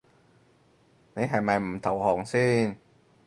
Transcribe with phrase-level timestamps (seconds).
[1.13, 2.75] 你係咪唔投降先